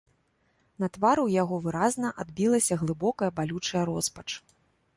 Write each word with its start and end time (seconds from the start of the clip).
На 0.83 0.87
твары 0.95 1.21
ў 1.23 1.29
яго 1.41 1.59
выразна 1.67 2.09
адбілася 2.25 2.79
глыбокая 2.85 3.31
балючая 3.39 3.83
роспач. 3.91 4.29